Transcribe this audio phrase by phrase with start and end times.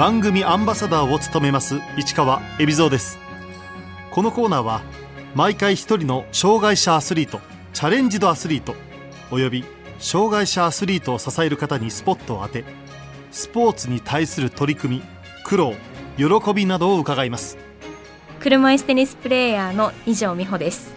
[0.00, 3.18] 番組アンバサダーを務めます市川恵比蔵です。
[4.10, 4.80] このコーナーは
[5.34, 7.38] 毎回一人の障害者アスリート
[7.74, 8.74] チャレンジドアスリート
[9.30, 9.62] および
[9.98, 12.64] 障害者アスリートを支える方にスポットを当て
[13.30, 15.02] スポーツに対する取り組み
[15.44, 15.74] 苦労
[16.16, 17.58] 喜びなどを伺います。
[18.40, 20.94] 車椅子テニスプレーヤーの二条美穂です。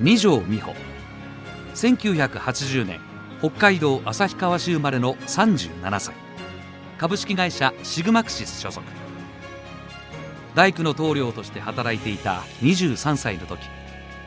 [0.00, 0.74] 二条美穂。
[1.76, 2.98] 1980年
[3.38, 6.19] 北海道旭川市生まれの37歳
[7.00, 8.86] 株式会社シグマクシス所属。
[10.54, 13.66] 大工の棟梁として働いていた23歳の時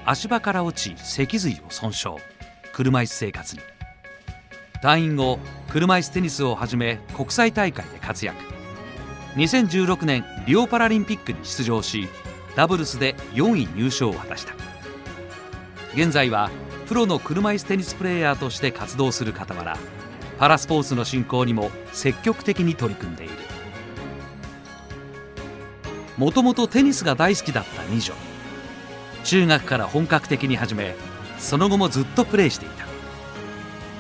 [0.06, 2.14] 足場から落ち脊髄を損傷。
[2.74, 3.62] 車椅子生活に。
[4.82, 5.38] 退院後
[5.70, 8.44] 車椅子テニスをはじめ国際大会で活躍。
[9.36, 12.08] 2016年リオパラリンピックに出場し
[12.56, 14.56] ダブルスで4位入賞を果たした。
[15.94, 16.50] 現在は
[16.88, 19.78] プロの車椅子テニスプレーヤーとして活動する傍ら
[20.44, 23.34] パラスポーツの振興にも積極的に取り組んでいる。
[26.18, 28.14] もともとテニスが大好きだった二女。
[29.24, 30.96] 中学から本格的に始め
[31.40, 32.86] その後もずっとプレーしていた。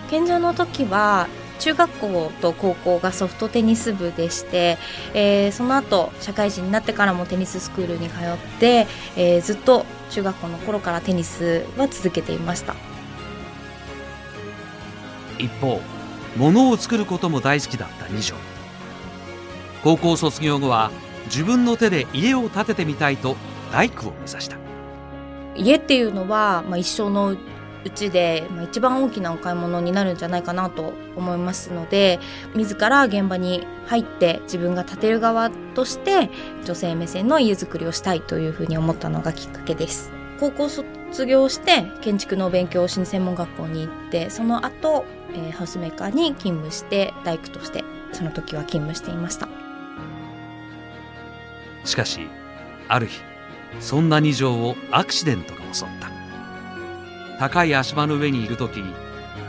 [0.09, 4.77] 健常の時は中学校と高校がソフトテニス部でして、
[5.13, 12.75] えー、その後社会人になってからもテニススクールに通って、えー、ずっと中学校の頃からテニスは続けていました。
[15.39, 15.81] 一方
[16.37, 18.35] 物を作ることも大好きだった二女
[19.83, 20.91] 高校卒業後は
[21.25, 23.35] 自分の手で家を建ててみたいと
[23.71, 24.57] 大工を目指した
[25.55, 27.37] 家っていうのは、まあ、一生のう
[27.89, 32.19] ちで、まあ、一番大きなお買い物になるんじゃないかなと思いますので
[32.55, 36.29] 自ら現場に入って自分が建てる側として
[36.65, 40.11] 女性目線の家づくりをしたいというふうに思ったのがきっかけです。
[40.39, 49.47] 高校卒業して建築の勉強をし専門学校に行ってその後、えー、ハウスメーカーに勤務して大工としてその時は勤務していました。
[51.85, 52.21] しかし
[52.87, 53.19] ある日
[53.79, 56.11] そんな二条をアクシデントが襲った。
[57.39, 58.83] 高い足場の上にいる時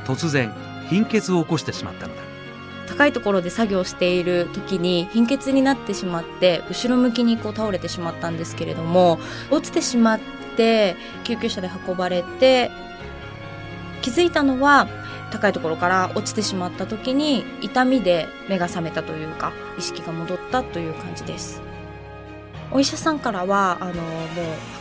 [0.05, 0.53] 突然
[0.89, 2.23] 貧血を起こしてしまったのだ。
[2.87, 9.19] 高いところで作業している時に貧血になってしまって後ろ向きにこう倒れてしまったんですけれども
[9.51, 10.21] 落ちてしまっ
[10.57, 12.71] て救急車で運ばれて
[14.03, 14.87] 気づいたのは
[15.35, 21.61] 高いところから落ちてしまった時に痛みで目が覚めたというか意識が戻ったという感じです。
[22.71, 24.05] お医者さんからはあのもう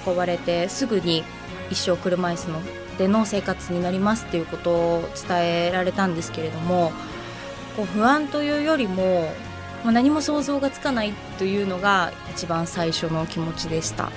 [0.07, 1.23] 運ばれてすぐに
[1.71, 2.61] 一生車椅子の
[2.99, 6.91] での生活になりますっていうことを伝えられたんですけれども
[7.75, 9.33] こう不安というよりも
[9.83, 14.11] もう何も想像がつかないというのが一番最初の気持ちでした。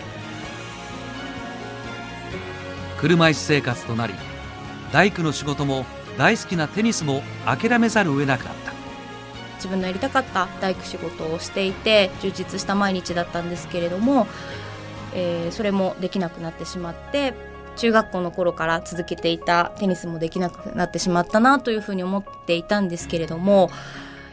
[2.98, 4.14] 車椅子生活となり
[4.92, 5.84] 大工の仕事も
[6.16, 8.72] 大好きなテニスも諦めざるを得なくなった。
[9.56, 14.26] 自分のやりたかった大工仕事をしていて充実した毎日だったんですけれども、
[15.14, 17.34] えー、それもできなくなってしまって
[17.76, 23.70] 中学校の頃から続けていたテニスもできなくなってしまったなというふうに思っていたんですけれども、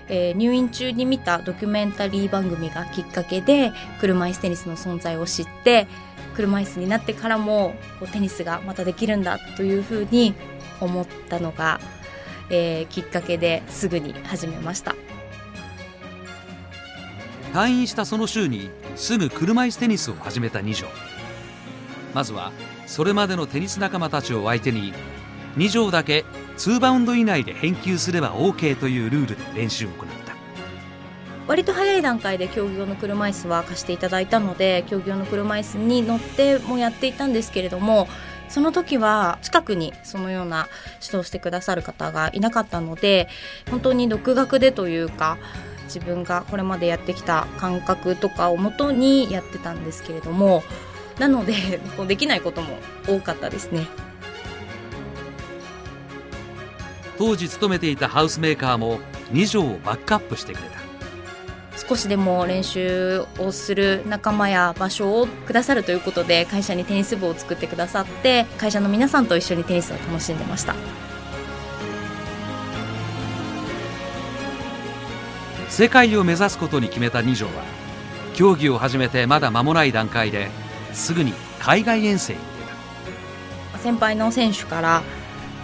[0.08, 5.88] えー、入院中に見たドキュメンタリー番組がきっかけで車椅子テニスの存在を知って
[6.36, 10.34] 車椅子になってからもこうテニスがまたできるんだというふうに
[10.84, 11.80] 思ったのが、
[12.50, 14.96] えー、きっかけですぐに始めました。
[17.54, 20.88] 退院したその週にすぐ車椅子テニスを始めた二条
[22.16, 22.52] まずは
[22.88, 24.92] それまでのテニス仲間たちを相手に
[25.58, 26.26] 2条だけ
[26.58, 30.34] 2バウンド以内で返球すれば OK というルールで練習を行った。
[31.48, 38.08] 割と早い段階で競技用の車椅子は貸していただいたので競技用の車椅子に乗ってもやっていたんですけれども
[38.54, 40.68] その時は近くにそのような
[41.04, 43.28] 指導してくださる方がいなかったので
[43.72, 45.40] 本当に独学でというか
[45.86, 50.62] 自分がこれまでやってきた感覚とかをもとにやってたんですけれども
[51.18, 52.78] なので こうできないことも
[53.08, 53.88] 多かったですね。
[57.18, 59.00] 当時勤めていたハウスメーカーも
[59.32, 60.83] 2条をバックアップしてくれた
[61.88, 70.76] 少しでも練習をする仲間や場所をくださるということで会社にテニス部を作ってくださって会社の皆さんと一緒にテニスを楽しんでました。
[75.70, 77.52] 世界を目指すことに決めた2条は
[78.36, 80.50] 競技を始めてまだ間もない段階で
[80.94, 83.80] すぐに海外遠征に出た。
[83.80, 85.02] 先輩の選手から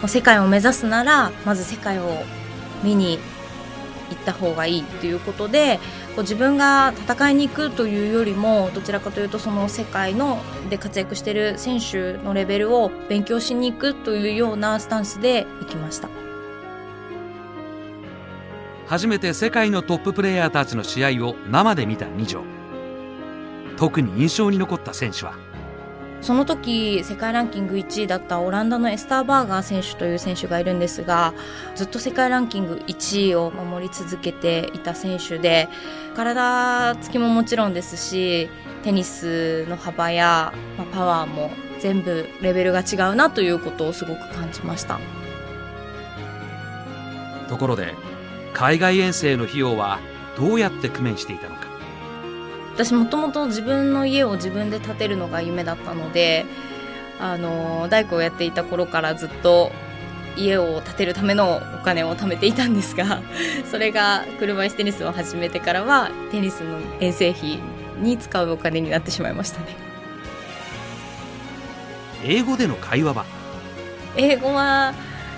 [0.07, 2.23] 世界を目指すならまず世界を
[2.83, 3.19] 見に
[4.09, 5.79] 行った方がいいということで
[6.15, 16.09] こう自分が戦いに行くというよりもどちらかというとその世界ので活躍している選手のレベルを勉強しに行くというようなスタンスで行きました。
[18.87, 22.41] 初めて世界のトッププレーヤーたちの試合を生で見た二条。
[23.77, 25.35] 特に印象に残った選手は
[26.21, 31.33] その時世界ランキング1位だったオランダのエスターバーガー選手という選手がいるんですが
[31.75, 35.69] ずっと世界ランキング1位を守り続けていた選手で
[36.15, 38.49] 体つきももちろんですし
[38.83, 44.99] テニスの幅や、まあ、パワーも全部レベルが違うなということをすごく感じました。
[47.47, 47.95] ところで
[48.53, 49.99] 海外遠征の費用は
[50.37, 51.68] どうやって工面していたのか。
[52.79, 56.45] 私もともと自分の家を自分で建てるのが夢だったので
[57.19, 59.73] あの大工をやっていた頃からずっと
[60.37, 63.21] 家を建てるためのお金を貯めていたんですが
[63.69, 67.59] それが車椅子テニスを始めてからはテニスの遠征費
[67.97, 69.75] に使うお金になってしまいましたね。
[72.23, 73.25] 英語での会話は？
[74.15, 74.93] 英語は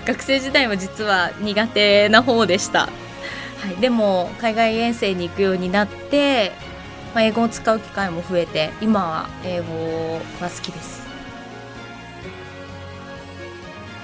[0.06, 2.88] 学生時代は実は苦手な方でした、は
[3.76, 6.52] い、でも海外遠征に行くようになって
[7.14, 11.02] まあ、英語を使う機会も増えて今は英語が好きです。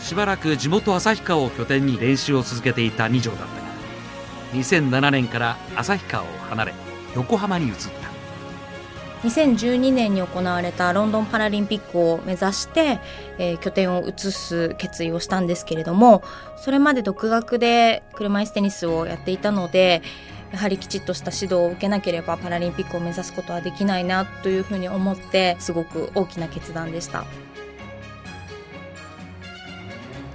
[0.01, 3.51] しばらく地元旭川を拠点に練習を続けていた二条だったが
[4.55, 6.75] 2007年から旭川を離れ
[7.15, 8.09] 横浜に移った。
[9.25, 13.01] 2012年に行われたロンドンパラリンピックを目指して、
[13.39, 16.23] えー、拠点を移す決意をしたんですけれども
[16.57, 20.03] それまで独学で車椅子テニスをやっていたので
[20.53, 27.25] やはりきちっとした指導を受けなければパラリンピックを目指すことはできないなというふうに思ってすごく大きな決断でした。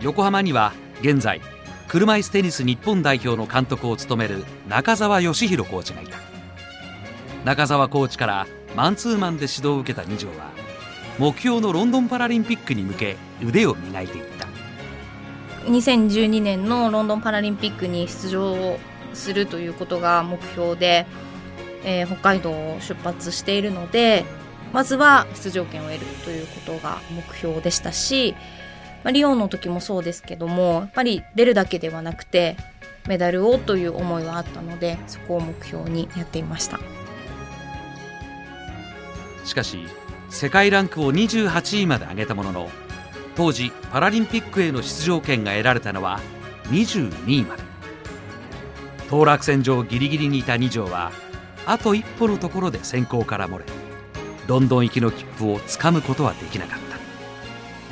[0.01, 1.42] 横浜には現在
[1.88, 6.18] 車椅子テニス日本代表の監督を務める中澤義弘コーチがいた。
[7.45, 10.51] 中澤コーチからマンツーマンで指導を受けた二条は
[11.19, 14.48] 目標のロンドンパラリンピックに向け腕を磨いていった。
[15.69, 18.77] 2012年のロンドンパラリンピックに出場
[19.13, 21.06] するということが目標で、
[21.83, 24.25] えー、北海道を出発しているので
[24.71, 28.36] まずは出場権を得るということが目標でしたし、
[29.04, 32.57] まあ、リオの時もそうですけどもやっぱり出るだけではなくて
[33.07, 36.80] メダルをという思いはあったのでそこを目標にやっていました。
[39.45, 39.86] しかし
[40.30, 42.69] 世界ランクを28位まで上げたものの
[43.36, 46.19] 当時パラリンピックへの出場権が得られたのは
[46.69, 47.62] 22位まで。
[49.13, 51.12] 当落線上ギリギリにいた二条は
[51.68, 53.65] あと一歩のところで先行から漏れ
[54.48, 56.80] ロンドン行きの切符をつかむことはできなかっ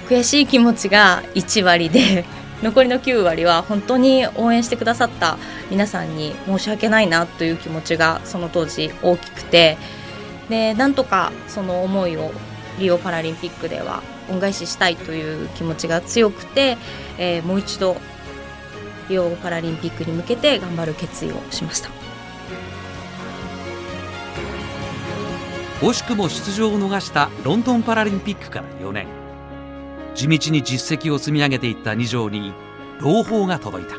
[0.07, 0.12] た。
[0.12, 2.25] 悔しい気持ちが1割で
[2.63, 5.38] 残りの9割は本当に応援してくださった
[5.69, 9.77] 皆さんに申し訳ないなという気持ちがその当時大きくて
[10.50, 12.31] でなんとかその思いを
[12.79, 14.01] リオパラリンピックでは
[14.31, 16.77] 恩返ししたいという気持ちが強くて、
[17.19, 17.95] えー、もう一度
[19.18, 21.90] オパラリンピックに向けて頑張る決意をしました。
[25.81, 29.08] 惜しくも出場を逃したロンドンパラリンピックから4年。
[30.13, 32.54] 地道に実績を積み上げていった二条に
[33.00, 33.96] 朗報が届いた。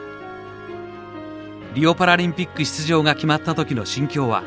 [1.74, 4.42] リオパラリンピック出場が決まった時の心境は？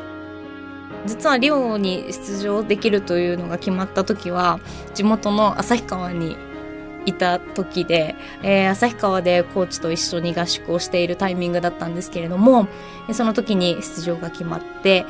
[1.04, 4.60] 実はリオに出場できるというのが決まった時は
[4.94, 6.36] 地元の旭川に
[7.06, 12.68] いた時で、えー、旭川でコーチと一緒に合宿をしているタイミングだったんですけれども、
[13.12, 15.06] その時に出場が決まって、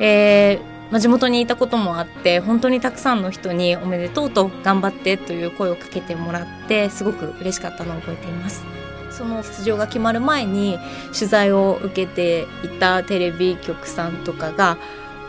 [0.00, 8.64] えー、まあ、地元にいたこともあって本当にたくさんの人におめでとうと頑張ってという声をかけてもらってすごく嬉しかったのを覚えています。
[9.10, 10.78] その出場が決まる前に
[11.12, 14.76] 取材を受けていたテレビ局さんとかが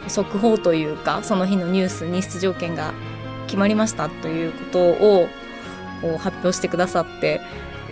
[0.07, 2.93] 速報というかその日のニュースに出場権が
[3.45, 5.27] 決まりましたということを
[6.13, 7.41] を発表してくださって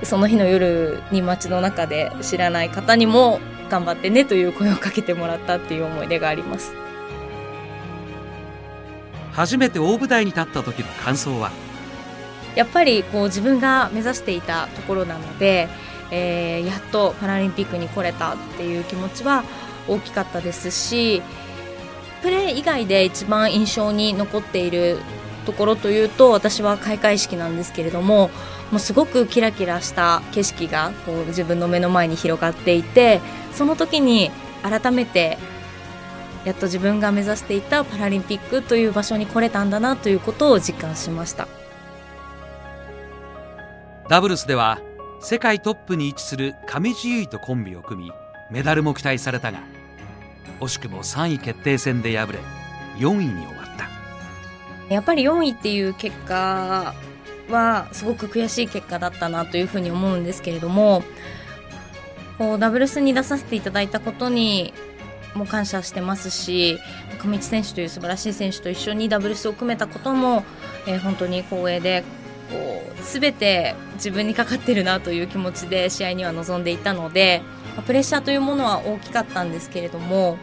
[0.04, 3.40] その日の夜に街の中で知らない方にも
[3.70, 6.74] 頑張ってねという声をかけてもらったっていう思い出があります。
[9.32, 11.52] 初めて大舞台に立った時の感想は？
[12.56, 15.68] やっぱりこう自分が目指していたところなので、
[16.12, 19.44] えー、やっとパラリンピックに来れたっていう気持ちは
[19.88, 21.24] 大きかったですし
[22.22, 25.00] プレー以外で一番印象に残っている
[25.44, 28.30] ところというと私は開会式なんですけれども
[28.72, 33.22] もうすごくキラキラした景色がこう自分の目の前に広がっていて
[33.54, 34.32] その時に
[34.64, 35.38] 改めて
[36.46, 41.48] やっと自分が目指していたパラリンピックという場所に来れたんだなということを実感しました。
[44.10, 44.82] ダブルスでは
[45.22, 48.12] 世界トップに位置する上地結衣とコンビを組み
[48.52, 49.60] メダルも期待されたが
[50.60, 52.40] 惜しくも3位決定戦で敗れ
[52.98, 53.63] 4位に終わった。
[54.94, 56.94] やっぱり4位っていう結果
[57.50, 61.04] はすごく悔しい結果だったなというふうに思うんですけれども
[62.38, 64.74] こうダブルスに出させていただいたことに
[65.36, 66.80] も感謝してますし
[67.20, 70.44] 上地選手という素晴らしい選手と一緒にダブルスを組めたことも、
[70.88, 72.04] えー、本当に光栄で
[72.52, 77.42] こう全て自分にかかってるなという気持ちで試合には臨んでいたので
[77.88, 80.38] プレッシャーというものは大きかったんですけれども、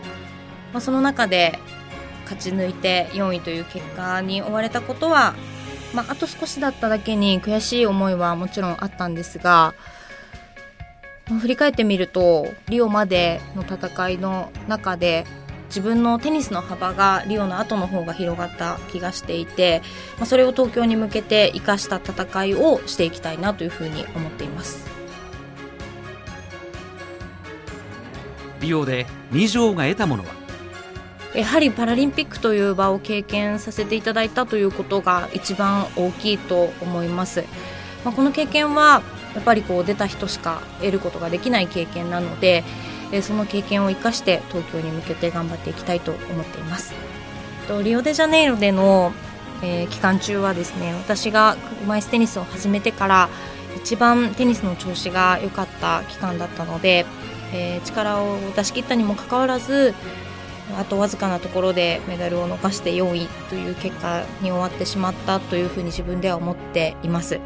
[0.73, 1.59] まあ、その中で
[2.31, 5.35] 勝ち抜いて4位という結果に追われたことは、
[5.93, 9.75] まあ、あと少しだっただけに悔しい思いはもちろんあったんですが
[11.41, 15.27] 振り返ってみるとリオまでの戦いの中で
[15.67, 19.83] 自分のテニスの幅がリオの後の方が広がった気がしていて、
[20.17, 24.85] まあ、それを東京に向けて生かした戦いをしていきたいなというふうに思っています。
[28.61, 30.40] リオで二条が得たものは？
[31.35, 37.45] やはりパラリンピックという場を経験させていただいたということが一番大きいと思います、
[38.05, 39.03] まあ、この経験は
[39.35, 42.65] やっぱりこう出た人しか得ることができない経験なので
[43.23, 46.95] その経験を生かして東京に向けて頑張っていきたいと思っています。
[47.85, 49.13] リオデジャネイロでの、
[49.63, 53.29] 期間中はですね私が車椅子テニスを始めてから
[53.77, 57.05] 一番テニスの調子が良かった期間だったので、
[57.53, 59.95] えー、力を出し切ったにもかかわらず
[60.79, 67.41] あとわずかなところでメダルを逃して4位という結果に終わってしまったというふうに自分では思っています。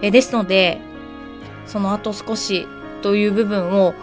[0.00, 0.80] えですので
[1.66, 2.66] その後少し
[3.02, 3.94] という部分を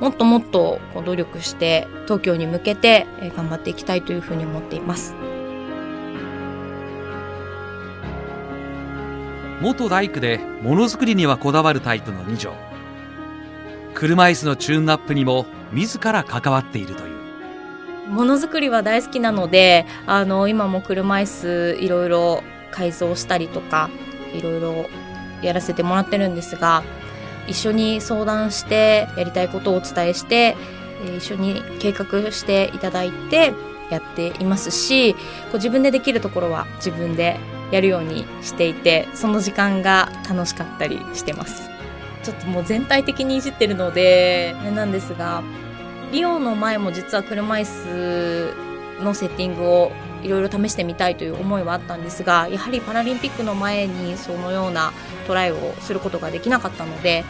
[0.00, 5.14] もっともっとこう努力して東京に向けて頑張っていきたいというふうに思っています。
[9.60, 12.52] 元大工でものづくりにはこだわるタイプの二条
[13.94, 17.07] 車椅子のチューンアップにも自ら関わっているという。
[18.08, 21.26] ものづくりは大好きなのであの今も車椅
[21.76, 23.90] 子いろいろ改造したりとか
[24.34, 24.86] いろいろ
[25.42, 26.82] やらせてもらってるんですが
[27.46, 30.56] 一緒に相談してやりたいことをお伝えして
[31.16, 33.54] 一緒に計画していただいて
[33.90, 35.20] やっていますしこ
[35.54, 37.38] う自分でできるところは自分で
[37.70, 41.68] やるようにしていてその時間が楽しかったりしてます。
[42.22, 45.42] ちょっともう全体的にいじってるのであれなんですが
[46.12, 47.64] リオの前も実は車椅
[48.98, 54.92] 子のセッティングをいろいろ試してみたいという思いはあったんですがやはりパラリンピックの前にそのような
[55.26, 57.24] トライをすることができなかったので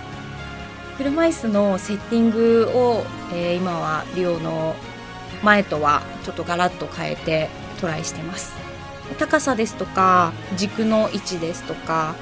[0.96, 4.74] 車椅子のセッティングを、えー、今はリオの
[5.42, 7.48] 前とはちょっとガラッと変えて
[7.80, 8.52] トライしてます。
[9.18, 12.14] 高さですとか軸の位置ですとか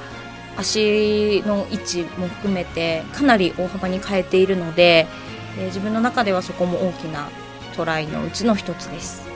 [0.57, 5.07] 足の位置も含めてかなり大幅に変えているので、
[5.57, 7.29] えー、自分の中ではそこも大きな
[7.75, 9.27] トライのうちの一つです。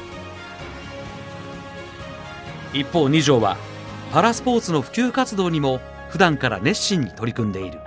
[2.73, 3.57] 一方二条は
[4.11, 7.79] パラスポーツの普及活動にも普段から熱心に取り組んでいる。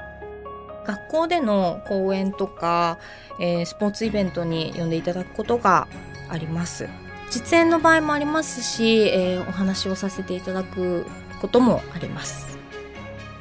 [0.86, 2.98] 学校での講演とか、
[3.40, 5.88] えー、スポーツイベントに呼んでいただくことが
[6.28, 6.88] あります。
[7.34, 11.04] 実演の場合もありますし、えー、お話をさせていただく
[11.40, 12.53] こともあります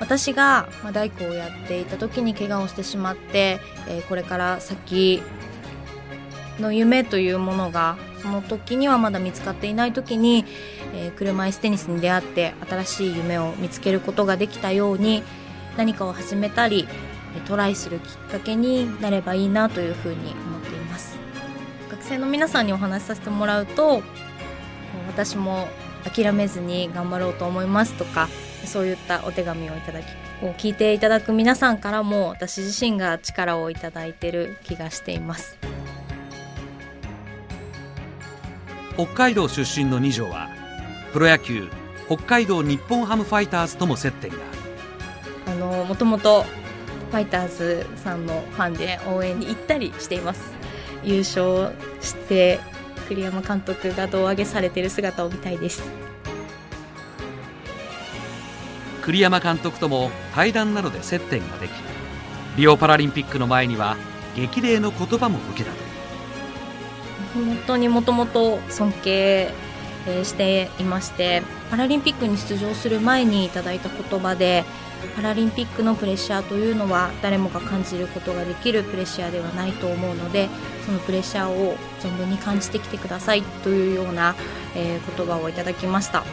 [0.04, 5.24] 私が、大工をやっていた時に怪我をしてしまって、えー、これから先
[6.60, 10.44] の夢というものがその時にはまだ見つかっていない時に、
[10.94, 15.24] えー、車椅子テニスに出会って新しい夢を見つけることができたように
[15.78, 16.86] 何かを始めたり
[17.48, 21.18] トライするきっかけになればいいなというふうに思っています。
[21.90, 24.04] 学生の皆さんにお話しさせてもらうと
[25.08, 25.70] 私も
[26.04, 28.28] 諦めずに頑張ろうと思いますとか
[28.67, 30.05] そういったお手紙をいただき
[30.41, 35.58] こう聞いていただく皆さんからも私自身が力をいただいている気がしています。
[38.96, 40.50] 北海道出身の二条は
[41.13, 41.67] プロ野球
[42.08, 44.38] 北海道日本ハムファイターズとも接点が。
[45.48, 46.43] あのもともと
[47.12, 50.63] ファイターズさんのファンで応援に行ったりしています。
[51.03, 52.60] 優勝して
[53.08, 55.84] 栗山監督が胴上げされている姿を見たいです
[59.04, 61.72] 栗山監督とも対談などで接点ができ
[62.58, 63.98] リオパラリンピックの前には
[64.36, 65.72] 激励の言葉も受けた
[67.34, 69.52] 本当にもともと尊敬
[70.24, 74.64] していましてパラリンピックに出場する前にいただいた言葉で
[75.16, 80.48] パラリンピックのプレッシャーというのは誰もが感じることができるプレッシャーではないと思うので
[80.86, 84.36] そのプレッシャーを存分に感じてきてくださいというような、
[84.76, 86.24] え、言葉をいただきました。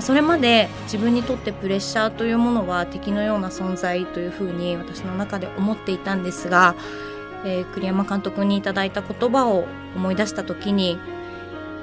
[0.00, 6.74] それまで自分にとってプレッシャーというものは敵のような存在というふうに私の中で思っていたんですが、
[7.44, 10.98] えー、栗山監督にいただいた言葉を思い出した時に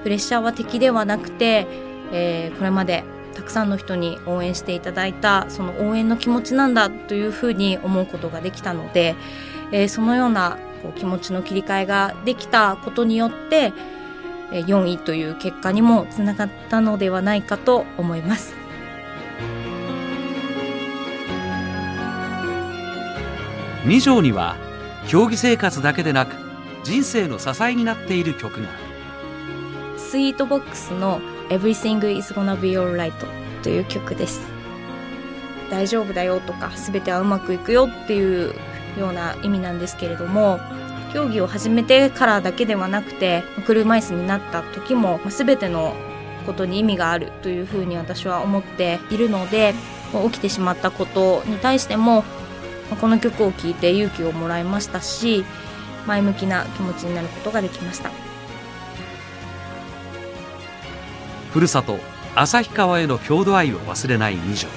[0.01, 1.68] プレッシャーは敵ではなくて、
[2.12, 3.04] えー、これまで
[3.36, 9.16] たくさんの人に応援していただいたその応援の気持ちなんだというふうに思うことができたので、
[9.72, 13.72] えー、そのようなこう気持ちの切り替えができたことによって
[14.51, 18.53] 4位という結果にもつながったのではないかと思います。
[23.84, 24.58] 2条には
[25.08, 26.36] 競技生活だけでなく
[26.84, 28.70] 人生の支えになっている曲が。
[29.98, 33.13] スイートボックスの Everything is gonna be alright
[33.63, 34.41] という曲です。
[35.70, 38.53] 大丈夫だよとか全てはうまくいくよっていう
[38.98, 40.60] ような意味なんですけれども
[41.13, 45.96] 競技を始めてからだけではなくて車椅子になった時も全ての
[46.46, 49.74] ことに意味があるというふうに私は思っているので
[50.32, 52.24] 起きてしまったことに対しても
[53.01, 55.46] この曲を聴いて勇気をもらいましたし
[56.08, 58.10] 前向きな気持ちになることができました。
[61.51, 61.98] ふるさと
[62.36, 64.68] 旭川への郷土愛を忘れない二条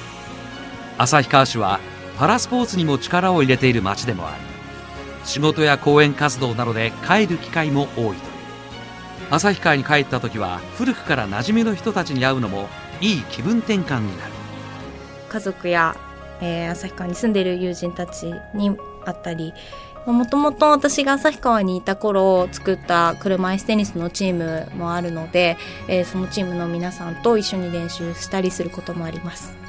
[0.98, 1.80] 旭川市は
[2.18, 4.51] パラスポーツにも力を入れている町でもあり
[5.24, 8.16] 仕事や講演活動などで帰る機会も多いという。
[9.30, 12.68] 旭川に帰った時は古くから馴染みの人たちに会うのも
[13.00, 14.32] いい気分転換になる。
[15.28, 15.96] 家族や、
[16.40, 19.54] えー、旭川に住んでいる友人たちに会ったり
[20.06, 25.56] もともと私が旭川にいた頃作った車椅子テニスのチームもあるので、
[25.88, 29.61] えー、そのチームの皆さんと一緒に練習したりすることもあります。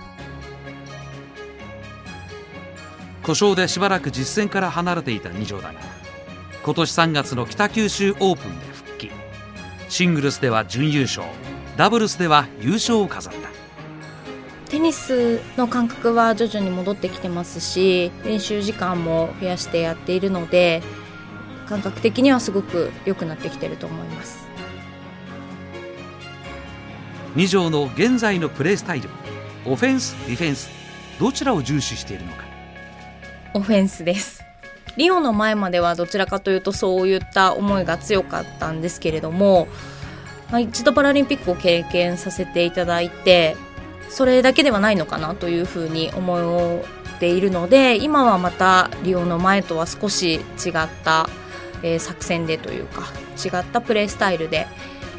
[3.23, 5.79] 故障でしばらく実戦から離れていた二条だが
[6.63, 9.11] 今年3月の北九州オープンで復帰。
[9.89, 11.27] シングルスでは準優勝。
[11.75, 13.49] ダブルスでは優勝を飾った。
[14.69, 20.81] テニスの感覚は徐々に戻ってきてますし練習時間も増やしてやっているので
[21.67, 24.47] 感覚的にはすごく良くなってきてると思います。
[27.35, 29.09] 二条の現在のプレースタイル
[29.65, 30.69] オフェンスディフェンス
[31.19, 32.52] どちらを重視しているのか
[33.53, 34.43] オフェンスです
[34.97, 39.67] リオの前まではどちらかというとそういった思いが強かったんですけれども、
[40.51, 43.55] まあ、一度パラリンピックを経験させていただいて
[44.09, 46.83] それだけではないのかなというふうに思
[47.15, 50.41] っているので今はまたリオの前とは少し違っ
[51.03, 51.27] た、
[51.81, 53.03] えー、作戦でというか
[53.43, 54.67] 違ったプレースタイルで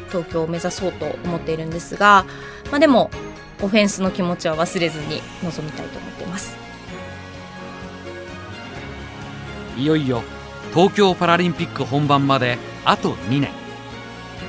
[0.07, 2.25] 東京を目指そうと思っているんですが、
[2.71, 3.09] まあ、でも
[3.61, 6.64] オフェンスの気持ちは忘れずに臨みたいと思っています。
[9.77, 10.23] いよいよ
[10.73, 13.49] 東京パラリンピック本番まであと2年。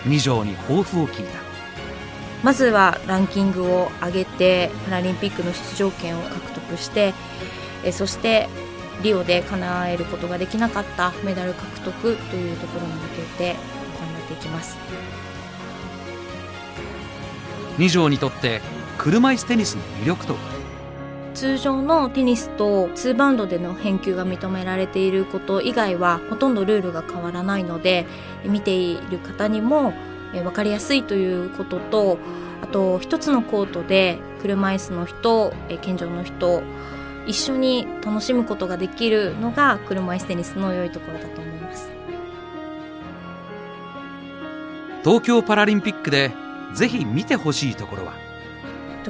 [0.04, 1.40] 二条に抱負を聞いた。
[2.42, 7.12] まずはランキングを上げてパラリンピックの出場権を獲得して
[7.82, 8.48] えそして
[9.02, 13.56] リオで叶えることができなかったメダル獲得というところに向けて
[13.98, 14.76] 頑張っていきます。
[17.78, 18.60] 二条にとって
[18.96, 20.55] 車椅子テニスの魅力とは？
[21.36, 28.06] 通常のテニスと2バウンドでの返球が認められていること以外はほとんどルールが変わらないので
[28.46, 29.92] 見ている方にも
[30.32, 32.18] 分かりやすいということと
[32.62, 36.62] あと一つのコートで車椅子の人健常の人
[37.26, 41.90] 一緒に楽しむことができるのが車椅子テニスの良いところだと思います。
[45.04, 46.32] 東京パラリンピックで
[46.72, 48.25] ぜひ見てほしいところは。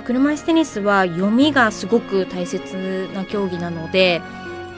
[0.02, 4.22] 車椅子テニスは読みがすごく大切な競技なので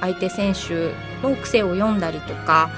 [0.00, 2.70] 相手選手の癖を読んだりとか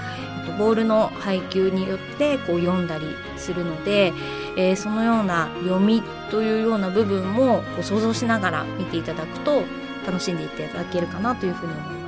[0.59, 4.13] ボールの配球によってこう読んだりするので、
[4.57, 9.63] えー、そのような読みというような部分もこう想像しながら見ていただくと
[10.07, 12.00] 楽しんでいただけるかなというふうに思います。